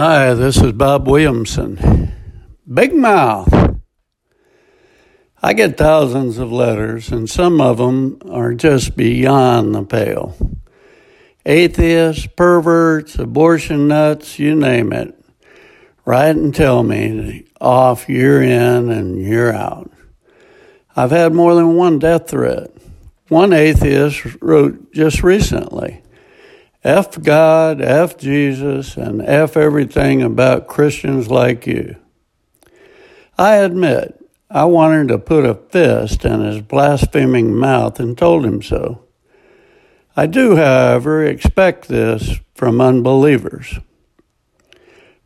Hi, 0.00 0.32
this 0.34 0.58
is 0.58 0.70
Bob 0.74 1.08
Williamson. 1.08 2.12
Big 2.72 2.94
Mouth. 2.94 3.80
I 5.42 5.52
get 5.54 5.76
thousands 5.76 6.38
of 6.38 6.52
letters, 6.52 7.10
and 7.10 7.28
some 7.28 7.60
of 7.60 7.78
them 7.78 8.20
are 8.30 8.54
just 8.54 8.96
beyond 8.96 9.74
the 9.74 9.82
pale. 9.82 10.36
Atheists, 11.44 12.28
perverts, 12.36 13.18
abortion 13.18 13.88
nuts, 13.88 14.38
you 14.38 14.54
name 14.54 14.92
it. 14.92 15.18
Write 16.04 16.36
and 16.36 16.54
tell 16.54 16.84
me 16.84 17.46
off 17.60 18.08
year 18.08 18.40
in 18.40 18.90
and 18.90 19.18
year 19.18 19.52
out. 19.52 19.90
I've 20.94 21.10
had 21.10 21.32
more 21.32 21.56
than 21.56 21.74
one 21.74 21.98
death 21.98 22.30
threat. 22.30 22.70
One 23.26 23.52
atheist 23.52 24.40
wrote 24.40 24.92
just 24.92 25.24
recently 25.24 26.02
F 26.84 27.20
God, 27.20 27.80
F 27.80 28.16
Jesus, 28.16 28.96
and 28.96 29.20
F 29.20 29.56
everything 29.56 30.22
about 30.22 30.68
Christians 30.68 31.28
like 31.28 31.66
you. 31.66 31.96
I 33.36 33.56
admit, 33.56 34.24
I 34.50 34.64
wanted 34.64 35.08
to 35.08 35.18
put 35.18 35.44
a 35.44 35.54
fist 35.54 36.24
in 36.24 36.40
his 36.40 36.62
blaspheming 36.62 37.54
mouth 37.54 37.98
and 38.00 38.16
told 38.16 38.44
him 38.44 38.62
so. 38.62 39.04
I 40.16 40.26
do, 40.26 40.56
however, 40.56 41.24
expect 41.24 41.88
this 41.88 42.38
from 42.54 42.80
unbelievers. 42.80 43.78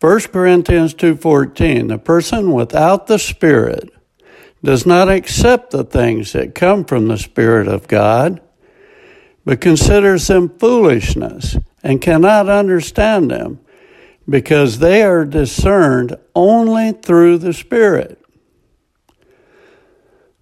1 0.00 0.32
Corinthians 0.32 0.94
2:14 0.94 1.88
The 1.88 1.98
person 1.98 2.52
without 2.52 3.06
the 3.06 3.18
spirit 3.18 3.90
does 4.62 4.84
not 4.84 5.08
accept 5.08 5.70
the 5.70 5.84
things 5.84 6.32
that 6.32 6.54
come 6.54 6.84
from 6.84 7.08
the 7.08 7.18
spirit 7.18 7.66
of 7.66 7.88
God 7.88 8.40
but 9.46 9.60
considers 9.60 10.26
them 10.26 10.48
foolishness 10.58 11.56
and 11.82 12.02
cannot 12.02 12.48
understand 12.48 13.30
them 13.30 13.60
because 14.28 14.80
they 14.80 15.04
are 15.04 15.24
discerned 15.24 16.16
only 16.34 16.90
through 16.90 17.38
the 17.38 17.52
Spirit. 17.52 18.20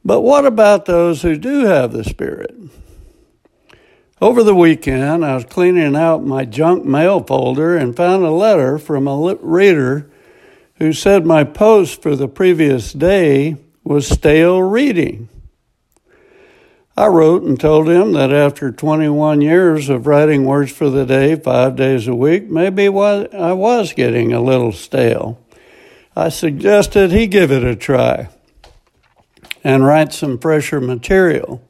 But 0.02 0.22
what 0.22 0.46
about 0.46 0.86
those 0.86 1.20
who 1.20 1.36
do 1.36 1.66
have 1.66 1.92
the 1.92 2.02
Spirit? 2.02 2.56
Over 4.22 4.42
the 4.42 4.54
weekend, 4.54 5.22
I 5.22 5.34
was 5.34 5.44
cleaning 5.44 5.94
out 5.94 6.24
my 6.24 6.46
junk 6.46 6.86
mail 6.86 7.22
folder 7.22 7.76
and 7.76 7.94
found 7.94 8.24
a 8.24 8.30
letter 8.30 8.78
from 8.78 9.06
a 9.06 9.34
reader 9.34 10.10
who 10.76 10.94
said 10.94 11.26
my 11.26 11.44
post 11.44 12.00
for 12.00 12.16
the 12.16 12.28
previous 12.28 12.94
day 12.94 13.58
was 13.82 14.08
stale 14.08 14.62
reading. 14.62 15.28
I 16.96 17.08
wrote 17.08 17.42
and 17.42 17.58
told 17.58 17.88
him 17.88 18.12
that 18.12 18.32
after 18.32 18.70
21 18.70 19.40
years 19.40 19.88
of 19.88 20.06
writing 20.06 20.44
words 20.44 20.70
for 20.70 20.90
the 20.90 21.04
day, 21.04 21.34
five 21.34 21.74
days 21.74 22.06
a 22.06 22.14
week, 22.14 22.48
maybe 22.48 22.86
I 22.86 23.52
was 23.52 23.92
getting 23.92 24.32
a 24.32 24.40
little 24.40 24.70
stale. 24.70 25.40
I 26.14 26.28
suggested 26.28 27.10
he 27.10 27.26
give 27.26 27.50
it 27.50 27.64
a 27.64 27.74
try 27.74 28.28
and 29.64 29.84
write 29.84 30.12
some 30.12 30.38
fresher 30.38 30.80
material. 30.80 31.60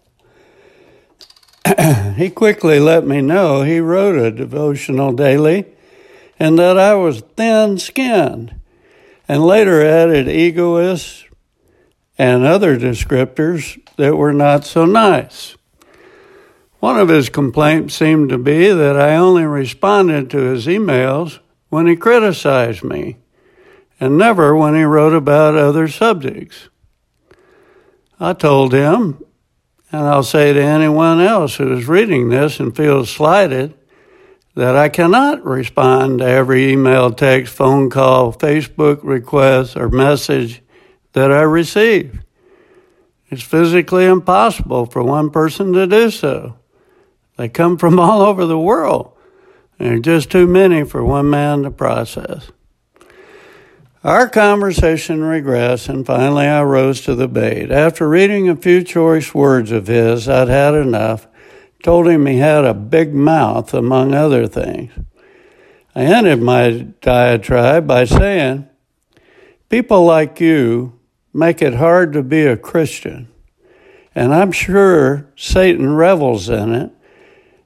he 2.17 2.29
quickly 2.29 2.79
let 2.79 3.07
me 3.07 3.23
know 3.23 3.63
he 3.63 3.81
wrote 3.81 4.17
a 4.17 4.31
devotional 4.31 5.13
daily 5.13 5.65
and 6.39 6.59
that 6.59 6.77
I 6.79 6.95
was 6.95 7.21
thin 7.21 7.79
skinned, 7.79 8.55
and 9.29 9.47
later 9.47 9.83
added 9.85 10.29
egoist 10.29 11.25
and 12.19 12.45
other 12.45 12.77
descriptors 12.77 13.81
that 13.97 14.17
were 14.17 14.33
not 14.33 14.65
so 14.65 14.85
nice. 14.85 15.57
One 16.81 16.99
of 16.99 17.09
his 17.09 17.29
complaints 17.29 17.95
seemed 17.95 18.29
to 18.29 18.39
be 18.39 18.69
that 18.69 18.97
I 18.97 19.17
only 19.17 19.45
responded 19.45 20.31
to 20.31 20.39
his 20.39 20.67
emails 20.67 21.39
when 21.71 21.87
he 21.87 21.97
criticized 21.97 22.85
me 22.85 23.17
and 23.99 24.19
never 24.19 24.55
when 24.55 24.75
he 24.75 24.83
wrote 24.83 25.15
about 25.15 25.57
other 25.57 25.89
subjects. 25.89 26.69
I 28.21 28.33
told 28.33 28.73
him, 28.73 29.25
and 29.91 30.03
I'll 30.03 30.23
say 30.23 30.53
to 30.53 30.63
anyone 30.63 31.21
else 31.21 31.57
who 31.57 31.73
is 31.77 31.89
reading 31.89 32.29
this 32.29 32.61
and 32.61 32.77
feels 32.77 33.11
slighted, 33.11 33.75
that 34.55 34.77
I 34.77 34.89
cannot 34.89 35.45
respond 35.45 36.19
to 36.19 36.27
every 36.27 36.71
email, 36.71 37.11
text, 37.13 37.55
phone 37.55 37.91
call, 37.91 38.33
Facebook 38.33 39.01
request, 39.03 39.77
or 39.77 39.89
message 39.89 40.63
that 41.13 41.33
I 41.33 41.43
receive. 41.43 42.23
It's 43.35 43.43
physically 43.43 44.05
impossible 44.05 44.87
for 44.87 45.03
one 45.03 45.29
person 45.29 45.73
to 45.73 45.89
do 45.89 46.09
so. 46.09 46.57
They 47.37 47.49
come 47.49 47.77
from 47.77 47.99
all 47.99 48.23
over 48.23 48.47
the 48.47 48.59
world. 48.59 49.11
And 49.77 49.89
there 49.89 49.97
are 49.97 50.01
just 50.01 50.31
too 50.31 50.47
many 50.47 50.85
for 50.85 51.05
one 51.05 51.29
man 51.29 51.65
to 51.65 51.73
process. 51.73 52.53
Our 54.05 54.29
conversation 54.29 55.19
regressed, 55.19 55.89
and 55.89 56.07
finally 56.07 56.47
I 56.47 56.63
rose 56.63 57.01
to 57.01 57.17
the 57.17 57.27
bait. 57.27 57.73
After 57.73 58.09
reading 58.09 58.49
a 58.49 58.55
few 58.55 58.85
choice 58.85 59.35
words 59.35 59.73
of 59.73 59.89
his, 59.89 60.29
I'd 60.29 60.47
had 60.47 60.75
enough. 60.75 61.27
Told 61.83 62.07
him 62.07 62.27
he 62.27 62.39
had 62.39 62.65
a 62.65 62.73
big 62.73 63.15
mouth, 63.15 63.75
among 63.75 64.15
other 64.15 64.47
things. 64.47 64.93
I 65.93 66.03
ended 66.03 66.41
my 66.41 66.71
diatribe 67.01 67.85
by 67.89 68.05
saying, 68.05 68.69
People 69.69 70.05
like 70.05 70.39
you 70.39 71.01
make 71.35 71.61
it 71.61 71.75
hard 71.75 72.13
to 72.15 72.23
be 72.23 72.47
a 72.47 72.57
Christian. 72.57 73.29
And 74.15 74.33
I'm 74.33 74.53
sure 74.53 75.31
Satan 75.37 75.95
revels 75.95 76.49
in 76.49 76.73
it 76.73 76.93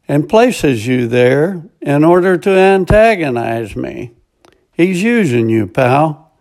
and 0.08 0.28
places 0.28 0.86
you 0.86 1.06
there 1.06 1.62
in 1.82 2.02
order 2.02 2.38
to 2.38 2.50
antagonize 2.50 3.76
me. 3.76 4.12
He's 4.72 5.02
using 5.02 5.50
you, 5.50 5.66
pal. 5.66 6.32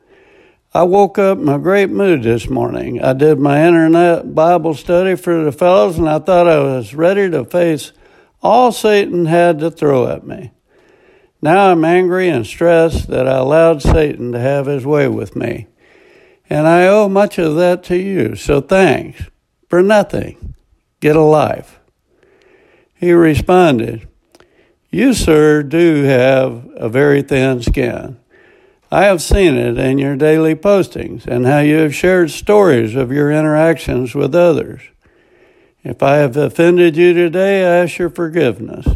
I 0.73 0.83
woke 0.83 1.17
up 1.17 1.37
in 1.39 1.49
a 1.49 1.59
great 1.59 1.89
mood 1.89 2.23
this 2.23 2.49
morning. 2.49 3.03
I 3.03 3.13
did 3.13 3.39
my 3.39 3.67
internet 3.67 4.33
Bible 4.33 4.73
study 4.73 5.15
for 5.15 5.43
the 5.43 5.51
fellows, 5.51 5.97
and 5.97 6.07
I 6.07 6.19
thought 6.19 6.47
I 6.47 6.59
was 6.59 6.93
ready 6.93 7.29
to 7.31 7.43
face 7.43 7.91
all 8.41 8.71
Satan 8.71 9.25
had 9.25 9.59
to 9.59 9.71
throw 9.71 10.07
at 10.07 10.25
me. 10.25 10.51
Now 11.41 11.71
I'm 11.71 11.83
angry 11.83 12.29
and 12.29 12.45
stressed 12.45 13.07
that 13.07 13.27
I 13.27 13.37
allowed 13.37 13.81
Satan 13.81 14.31
to 14.31 14.39
have 14.39 14.67
his 14.67 14.85
way 14.85 15.07
with 15.07 15.35
me. 15.35 15.67
And 16.49 16.67
I 16.67 16.87
owe 16.87 17.09
much 17.09 17.37
of 17.37 17.55
that 17.55 17.83
to 17.85 17.97
you, 17.97 18.35
so 18.35 18.61
thanks 18.61 19.23
for 19.67 19.83
nothing. 19.83 20.55
Get 20.99 21.15
a 21.15 21.21
life. 21.21 21.79
He 22.93 23.11
responded, 23.11 24.07
You, 24.89 25.13
sir, 25.13 25.61
do 25.61 26.03
have 26.03 26.69
a 26.75 26.89
very 26.89 27.21
thin 27.21 27.61
skin. 27.61 28.19
I 28.89 29.03
have 29.03 29.21
seen 29.21 29.55
it 29.55 29.77
in 29.77 29.97
your 29.97 30.15
daily 30.15 30.55
postings 30.55 31.27
and 31.27 31.45
how 31.45 31.59
you 31.59 31.75
have 31.77 31.93
shared 31.93 32.31
stories 32.31 32.95
of 32.95 33.11
your 33.11 33.29
interactions 33.31 34.15
with 34.15 34.33
others. 34.33 34.81
If 35.83 36.01
I 36.01 36.17
have 36.17 36.37
offended 36.37 36.95
you 36.95 37.13
today, 37.13 37.63
I 37.63 37.83
ask 37.83 37.97
your 37.97 38.09
forgiveness. 38.09 38.87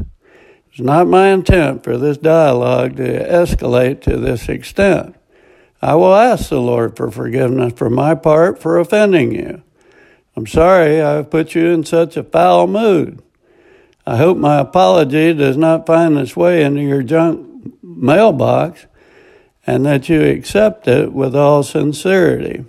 It's 0.72 0.80
not 0.80 1.08
my 1.08 1.28
intent 1.28 1.84
for 1.84 1.98
this 1.98 2.18
dialogue 2.18 2.96
to 2.96 3.04
escalate 3.04 4.02
to 4.04 4.16
this 4.16 4.48
extent. 4.48 5.16
I 5.82 5.96
will 5.96 6.16
ask 6.16 6.50
the 6.50 6.62
Lord 6.62 6.96
for 6.96 7.10
forgiveness 7.10 7.74
for 7.76 7.90
my 7.90 8.14
part 8.14 8.62
for 8.62 8.78
offending 8.78 9.34
you. 9.34 9.64
I'm 10.36 10.46
sorry 10.46 11.02
I've 11.02 11.32
put 11.32 11.56
you 11.56 11.68
in 11.68 11.84
such 11.84 12.16
a 12.16 12.24
foul 12.24 12.68
mood. 12.68 13.22
I 14.06 14.18
hope 14.18 14.38
my 14.38 14.60
apology 14.60 15.34
does 15.34 15.58
not 15.58 15.86
find 15.86 16.18
its 16.18 16.36
way 16.36 16.64
into 16.64 16.82
your 16.82 17.04
junk 17.04 17.76
mailbox 17.82 18.86
and 19.66 19.86
that 19.86 20.10
you 20.10 20.24
accept 20.24 20.88
it 20.88 21.14
with 21.14 21.36
all 21.36 21.64
sincerity. 21.64 22.66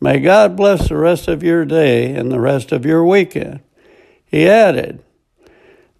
May 0.00 0.20
God 0.20 0.56
bless 0.56 0.88
the 0.88 0.96
rest 0.96 1.28
of 1.28 1.42
your 1.42 1.64
day 1.64 2.14
and 2.14 2.30
the 2.30 2.40
rest 2.40 2.72
of 2.72 2.84
your 2.84 3.04
weekend. 3.04 3.60
He 4.24 4.48
added, 4.48 5.02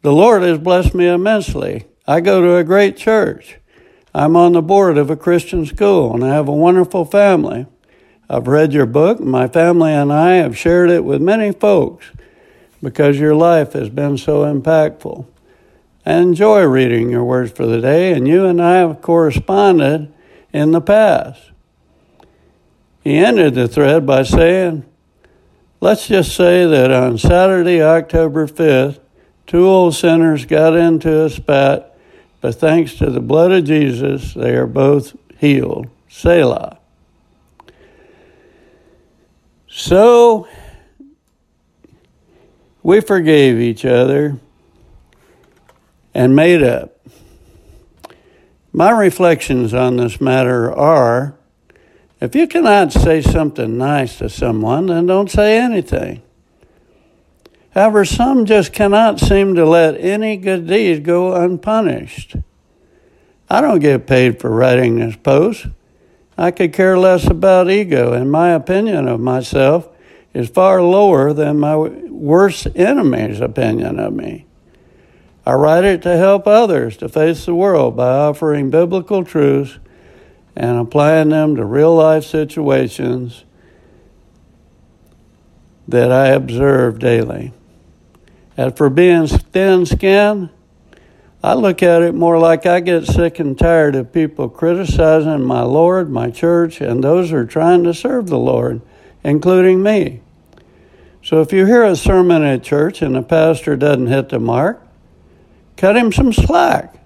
The 0.02 0.12
Lord 0.12 0.42
has 0.42 0.58
blessed 0.58 0.94
me 0.94 1.08
immensely. 1.08 1.86
I 2.06 2.20
go 2.20 2.40
to 2.40 2.56
a 2.56 2.64
great 2.64 2.96
church. 2.96 3.58
I'm 4.14 4.36
on 4.36 4.52
the 4.52 4.62
board 4.62 4.96
of 4.96 5.10
a 5.10 5.16
Christian 5.16 5.66
school 5.66 6.14
and 6.14 6.22
I 6.22 6.28
have 6.34 6.46
a 6.46 6.52
wonderful 6.52 7.04
family. 7.04 7.66
I've 8.30 8.46
read 8.46 8.72
your 8.72 8.86
book. 8.86 9.18
My 9.18 9.48
family 9.48 9.92
and 9.92 10.12
I 10.12 10.34
have 10.34 10.56
shared 10.56 10.88
it 10.88 11.04
with 11.04 11.20
many 11.20 11.50
folks 11.50 12.06
because 12.82 13.18
your 13.18 13.34
life 13.34 13.72
has 13.72 13.88
been 13.88 14.16
so 14.16 14.44
impactful. 14.44 15.26
I 16.06 16.12
enjoy 16.14 16.62
reading 16.64 17.10
your 17.10 17.24
words 17.24 17.50
for 17.50 17.66
the 17.66 17.80
day, 17.80 18.12
and 18.12 18.28
you 18.28 18.44
and 18.44 18.60
I 18.60 18.76
have 18.76 19.00
corresponded 19.00 20.12
in 20.52 20.72
the 20.72 20.82
past. 20.82 21.50
He 23.02 23.16
ended 23.16 23.54
the 23.54 23.68
thread 23.68 24.06
by 24.06 24.22
saying, 24.22 24.84
Let's 25.80 26.06
just 26.06 26.36
say 26.36 26.66
that 26.66 26.90
on 26.90 27.18
Saturday, 27.18 27.82
October 27.82 28.46
5th, 28.46 29.00
two 29.46 29.66
old 29.66 29.94
sinners 29.94 30.44
got 30.44 30.76
into 30.76 31.24
a 31.24 31.30
spat 31.30 31.93
but 32.44 32.56
thanks 32.56 32.96
to 32.96 33.08
the 33.08 33.22
blood 33.22 33.52
of 33.52 33.64
Jesus, 33.64 34.34
they 34.34 34.54
are 34.54 34.66
both 34.66 35.16
healed. 35.38 35.88
Selah. 36.10 36.78
So, 39.66 40.46
we 42.82 43.00
forgave 43.00 43.58
each 43.58 43.86
other 43.86 44.38
and 46.12 46.36
made 46.36 46.62
up. 46.62 47.00
My 48.74 48.90
reflections 48.90 49.72
on 49.72 49.96
this 49.96 50.20
matter 50.20 50.70
are 50.70 51.38
if 52.20 52.34
you 52.34 52.46
cannot 52.46 52.92
say 52.92 53.22
something 53.22 53.78
nice 53.78 54.18
to 54.18 54.28
someone, 54.28 54.88
then 54.88 55.06
don't 55.06 55.30
say 55.30 55.56
anything. 55.56 56.20
However, 57.74 58.04
some 58.04 58.46
just 58.46 58.72
cannot 58.72 59.18
seem 59.18 59.56
to 59.56 59.66
let 59.66 59.98
any 59.98 60.36
good 60.36 60.68
deed 60.68 61.02
go 61.02 61.34
unpunished. 61.34 62.36
I 63.50 63.60
don't 63.60 63.80
get 63.80 64.06
paid 64.06 64.40
for 64.40 64.48
writing 64.48 64.96
this 64.96 65.16
post. 65.16 65.66
I 66.38 66.52
could 66.52 66.72
care 66.72 66.96
less 66.96 67.26
about 67.28 67.68
ego, 67.68 68.12
and 68.12 68.30
my 68.30 68.50
opinion 68.50 69.08
of 69.08 69.20
myself 69.20 69.88
is 70.32 70.48
far 70.48 70.82
lower 70.82 71.32
than 71.32 71.58
my 71.58 71.76
worst 71.76 72.68
enemy's 72.76 73.40
opinion 73.40 73.98
of 73.98 74.12
me. 74.12 74.46
I 75.44 75.54
write 75.54 75.84
it 75.84 76.02
to 76.02 76.16
help 76.16 76.46
others 76.46 76.96
to 76.98 77.08
face 77.08 77.44
the 77.44 77.54
world 77.54 77.96
by 77.96 78.08
offering 78.08 78.70
biblical 78.70 79.24
truths 79.24 79.78
and 80.56 80.78
applying 80.78 81.30
them 81.30 81.56
to 81.56 81.64
real 81.64 81.94
life 81.94 82.24
situations 82.24 83.44
that 85.86 86.10
I 86.10 86.28
observe 86.28 86.98
daily. 86.98 87.52
As 88.56 88.72
for 88.74 88.88
being 88.88 89.26
thin 89.26 89.84
skinned, 89.84 90.50
I 91.42 91.54
look 91.54 91.82
at 91.82 92.02
it 92.02 92.14
more 92.14 92.38
like 92.38 92.64
I 92.64 92.80
get 92.80 93.06
sick 93.06 93.38
and 93.38 93.58
tired 93.58 93.96
of 93.96 94.12
people 94.12 94.48
criticizing 94.48 95.42
my 95.42 95.62
Lord, 95.62 96.08
my 96.10 96.30
church, 96.30 96.80
and 96.80 97.04
those 97.04 97.30
who 97.30 97.36
are 97.36 97.44
trying 97.44 97.84
to 97.84 97.92
serve 97.92 98.28
the 98.28 98.38
Lord, 98.38 98.80
including 99.22 99.82
me. 99.82 100.22
So 101.22 101.40
if 101.40 101.52
you 101.52 101.66
hear 101.66 101.82
a 101.82 101.96
sermon 101.96 102.42
at 102.42 102.62
church 102.62 103.02
and 103.02 103.14
the 103.14 103.22
pastor 103.22 103.76
doesn't 103.76 104.06
hit 104.06 104.28
the 104.28 104.38
mark, 104.38 104.86
cut 105.76 105.96
him 105.96 106.12
some 106.12 106.32
slack. 106.32 106.96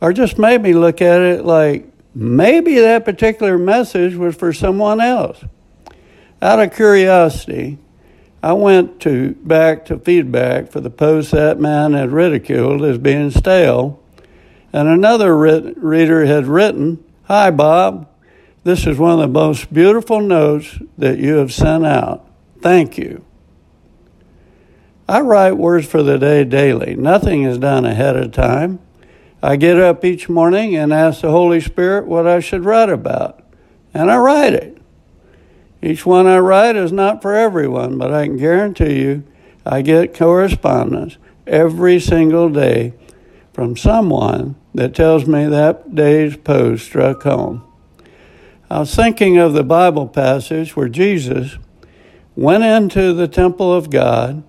Or 0.00 0.12
just 0.12 0.38
maybe 0.38 0.72
look 0.72 1.02
at 1.02 1.20
it 1.20 1.44
like 1.44 1.92
maybe 2.14 2.78
that 2.78 3.04
particular 3.04 3.58
message 3.58 4.14
was 4.14 4.34
for 4.34 4.52
someone 4.52 5.00
else. 5.00 5.44
Out 6.40 6.58
of 6.58 6.74
curiosity, 6.74 7.78
I 8.42 8.54
went 8.54 9.00
to 9.00 9.34
back 9.44 9.84
to 9.86 9.98
feedback 9.98 10.70
for 10.70 10.80
the 10.80 10.90
post 10.90 11.32
that 11.32 11.60
man 11.60 11.92
had 11.92 12.10
ridiculed 12.10 12.82
as 12.82 12.96
being 12.96 13.30
stale, 13.30 14.00
and 14.72 14.88
another 14.88 15.36
writ- 15.36 15.76
reader 15.76 16.24
had 16.24 16.46
written, 16.46 17.00
"Hi 17.24 17.50
Bob, 17.50 18.06
this 18.64 18.86
is 18.86 18.98
one 18.98 19.12
of 19.12 19.18
the 19.18 19.28
most 19.28 19.72
beautiful 19.72 20.20
notes 20.20 20.78
that 20.96 21.18
you 21.18 21.34
have 21.34 21.52
sent 21.52 21.84
out. 21.84 22.24
Thank 22.62 22.96
you." 22.96 23.22
I 25.06 25.20
write 25.20 25.58
words 25.58 25.86
for 25.86 26.02
the 26.02 26.18
day 26.18 26.44
daily. 26.44 26.94
Nothing 26.96 27.42
is 27.42 27.58
done 27.58 27.84
ahead 27.84 28.16
of 28.16 28.32
time. 28.32 28.78
I 29.42 29.56
get 29.56 29.78
up 29.78 30.04
each 30.04 30.28
morning 30.28 30.76
and 30.76 30.92
ask 30.92 31.20
the 31.20 31.30
Holy 31.30 31.60
Spirit 31.60 32.06
what 32.06 32.26
I 32.26 32.40
should 32.40 32.64
write 32.64 32.90
about, 32.90 33.40
and 33.92 34.10
I 34.10 34.16
write 34.16 34.54
it. 34.54 34.79
Each 35.82 36.04
one 36.04 36.26
I 36.26 36.38
write 36.38 36.76
is 36.76 36.92
not 36.92 37.22
for 37.22 37.34
everyone, 37.34 37.96
but 37.96 38.12
I 38.12 38.26
can 38.26 38.36
guarantee 38.36 39.00
you 39.00 39.24
I 39.64 39.82
get 39.82 40.14
correspondence 40.14 41.16
every 41.46 42.00
single 42.00 42.48
day 42.48 42.94
from 43.52 43.76
someone 43.76 44.56
that 44.74 44.94
tells 44.94 45.26
me 45.26 45.46
that 45.46 45.94
day's 45.94 46.36
post 46.36 46.84
struck 46.84 47.22
home. 47.22 47.64
I 48.70 48.80
was 48.80 48.94
thinking 48.94 49.36
of 49.36 49.52
the 49.52 49.64
Bible 49.64 50.06
passage 50.06 50.76
where 50.76 50.88
Jesus 50.88 51.58
went 52.36 52.62
into 52.62 53.12
the 53.12 53.26
temple 53.26 53.72
of 53.74 53.90
God 53.90 54.44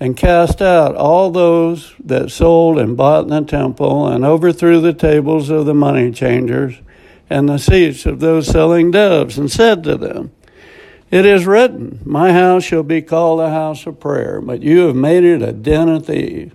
and 0.00 0.16
cast 0.16 0.62
out 0.62 0.94
all 0.94 1.30
those 1.30 1.94
that 2.02 2.30
sold 2.30 2.78
and 2.78 2.96
bought 2.96 3.24
in 3.24 3.30
the 3.30 3.42
temple 3.42 4.06
and 4.06 4.24
overthrew 4.24 4.80
the 4.80 4.94
tables 4.94 5.50
of 5.50 5.66
the 5.66 5.74
money 5.74 6.10
changers 6.12 6.80
and 7.28 7.48
the 7.48 7.58
seats 7.58 8.06
of 8.06 8.20
those 8.20 8.46
selling 8.46 8.90
doves 8.90 9.36
and 9.36 9.50
said 9.50 9.82
to 9.84 9.96
them, 9.96 10.32
It 11.10 11.24
is 11.24 11.46
written, 11.46 12.00
My 12.04 12.32
house 12.32 12.64
shall 12.64 12.82
be 12.82 13.00
called 13.00 13.40
a 13.40 13.50
house 13.50 13.86
of 13.86 14.00
prayer, 14.00 14.40
but 14.40 14.62
you 14.62 14.86
have 14.86 14.96
made 14.96 15.24
it 15.24 15.42
a 15.42 15.52
den 15.52 15.88
of 15.88 16.06
thieves. 16.06 16.54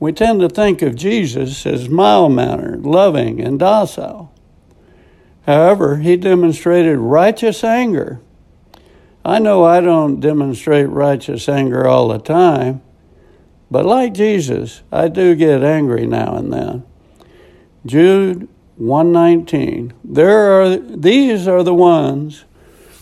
We 0.00 0.12
tend 0.12 0.40
to 0.40 0.48
think 0.48 0.82
of 0.82 0.96
Jesus 0.96 1.66
as 1.66 1.88
mild 1.88 2.32
mannered, 2.32 2.84
loving, 2.84 3.40
and 3.40 3.58
docile. 3.58 4.32
However, 5.46 5.96
he 5.96 6.16
demonstrated 6.16 6.98
righteous 6.98 7.64
anger 7.64 8.20
I 9.28 9.38
know 9.38 9.62
I 9.62 9.82
don't 9.82 10.20
demonstrate 10.20 10.88
righteous 10.88 11.50
anger 11.50 11.86
all 11.86 12.08
the 12.08 12.18
time, 12.18 12.80
but 13.70 13.84
like 13.84 14.14
Jesus, 14.14 14.82
I 14.90 15.08
do 15.08 15.34
get 15.34 15.62
angry 15.62 16.06
now 16.06 16.36
and 16.36 16.50
then. 16.50 16.84
Jude 17.84 18.48
119. 18.76 19.92
There 20.02 20.62
are 20.62 20.76
these 20.76 21.46
are 21.46 21.62
the 21.62 21.74
ones 21.74 22.46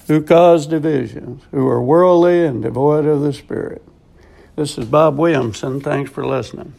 who 0.06 0.22
cause 0.22 0.66
divisions, 0.66 1.42
who 1.50 1.66
are 1.68 1.82
worldly 1.82 2.44
and 2.44 2.62
devoid 2.62 3.06
of 3.06 3.22
the 3.22 3.32
spirit. 3.32 3.82
This 4.54 4.78
is 4.78 4.86
Bob 4.86 5.18
Williamson. 5.18 5.80
Thanks 5.80 6.10
for 6.10 6.26
listening. 6.26 6.74